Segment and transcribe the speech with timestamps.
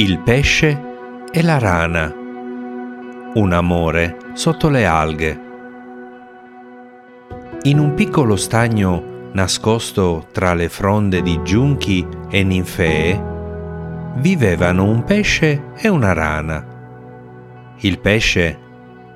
[0.00, 0.80] Il pesce
[1.28, 2.14] e la rana.
[3.34, 5.40] Un amore sotto le alghe.
[7.62, 13.22] In un piccolo stagno nascosto tra le fronde di giunchi e ninfee
[14.18, 16.64] vivevano un pesce e una rana.
[17.78, 18.58] Il pesce,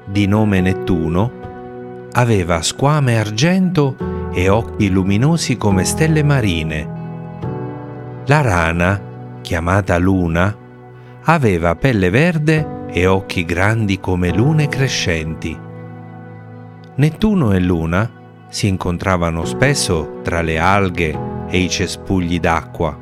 [0.05, 6.91] di nome Nettuno, aveva squame argento e occhi luminosi come stelle marine.
[8.27, 9.01] La rana,
[9.43, 10.57] chiamata Luna,
[11.25, 15.57] aveva pelle verde e occhi grandi come lune crescenti.
[16.95, 18.11] Nettuno e Luna
[18.49, 22.99] si incontravano spesso tra le alghe e i cespugli d'acqua.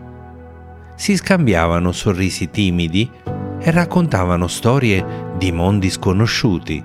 [0.95, 3.11] Si scambiavano sorrisi timidi
[3.59, 6.84] e raccontavano storie di mondi sconosciuti.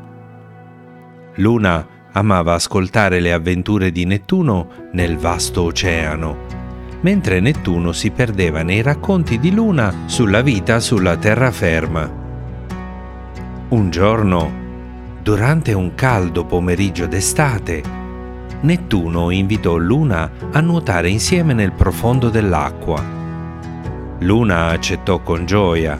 [1.35, 6.64] Luna amava ascoltare le avventure di Nettuno nel vasto oceano
[7.01, 12.23] mentre Nettuno si perdeva nei racconti di Luna sulla vita sulla terraferma.
[13.67, 14.51] Un giorno,
[15.21, 17.83] durante un caldo pomeriggio d'estate,
[18.61, 23.03] Nettuno invitò Luna a nuotare insieme nel profondo dell'acqua.
[24.19, 25.97] Luna accettò con gioia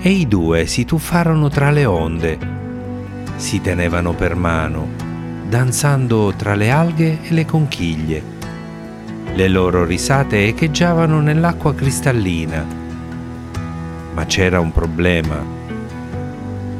[0.00, 2.38] e i due si tuffarono tra le onde.
[3.36, 4.88] Si tenevano per mano,
[5.48, 8.36] danzando tra le alghe e le conchiglie
[9.34, 12.66] le loro risate echeggiavano nell'acqua cristallina.
[14.14, 15.44] Ma c'era un problema.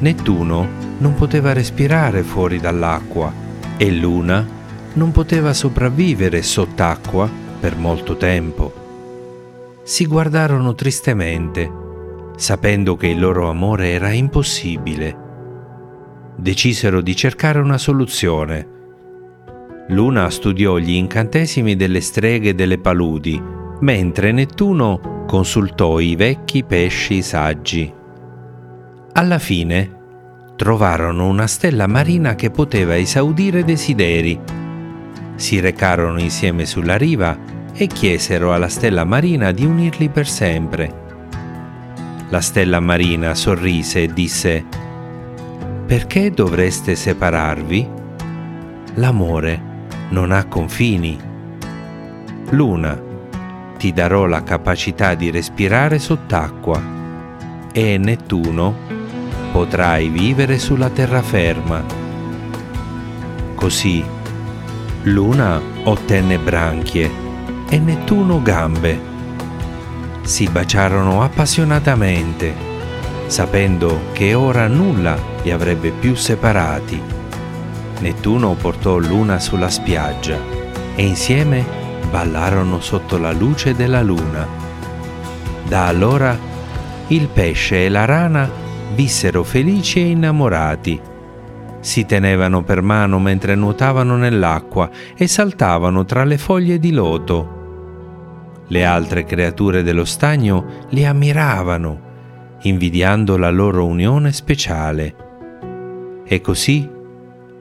[0.01, 0.67] Nettuno
[0.99, 3.33] non poteva respirare fuori dall'acqua
[3.77, 4.45] e Luna
[4.95, 8.73] non poteva sopravvivere sott'acqua per molto tempo.
[9.85, 11.71] Si guardarono tristemente,
[12.37, 15.27] sapendo che il loro amore era impossibile.
[16.37, 18.77] Decisero di cercare una soluzione
[19.91, 23.43] Luna studiò gli incantesimi delle streghe delle paludi,
[23.81, 27.91] mentre Nettuno consultò i vecchi pesci saggi.
[29.13, 29.97] Alla fine
[30.57, 34.39] trovarono una stella marina che poteva esaudire desideri.
[35.37, 37.39] Si recarono insieme sulla riva
[37.73, 41.07] e chiesero alla stella marina di unirli per sempre.
[42.29, 44.65] La stella marina sorrise e disse,
[45.87, 47.89] Perché dovreste separarvi?
[48.97, 49.77] L'amore
[50.11, 51.19] non ha confini.
[52.51, 53.01] Luna,
[53.77, 56.83] ti darò la capacità di respirare sott'acqua
[57.73, 58.75] e Nettuno
[59.53, 61.85] potrai vivere sulla terraferma.
[63.55, 64.05] Così
[65.03, 67.11] Luna ottenne branchie
[67.69, 69.01] e Nettuno gambe.
[70.23, 72.53] Si baciarono appassionatamente,
[73.27, 77.18] sapendo che ora nulla li avrebbe più separati.
[78.01, 80.39] Nettuno portò Luna sulla spiaggia
[80.95, 81.65] e insieme
[82.11, 84.47] ballarono sotto la luce della luna.
[85.67, 86.39] Da allora
[87.09, 88.49] il pesce e la rana
[88.95, 91.01] vissero felici e innamorati.
[91.81, 97.57] Si tenevano per mano mentre nuotavano nell'acqua e saltavano tra le foglie di loto.
[98.69, 102.01] Le altre creature dello stagno li ammiravano,
[102.63, 105.27] invidiando la loro unione speciale.
[106.25, 106.97] E così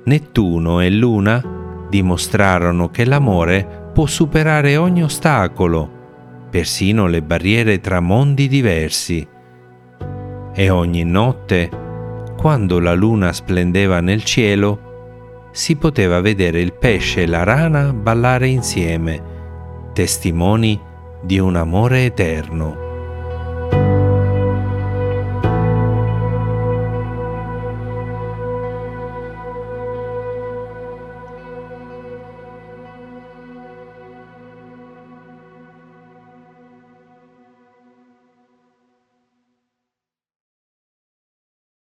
[0.08, 1.44] Nettuno e Luna
[1.90, 9.28] dimostrarono che l'amore può superare ogni ostacolo, persino le barriere tra mondi diversi.
[10.54, 11.70] E ogni notte,
[12.38, 18.48] quando la luna splendeva nel cielo, si poteva vedere il pesce e la rana ballare
[18.48, 19.22] insieme,
[19.92, 20.80] testimoni
[21.22, 22.87] di un amore eterno.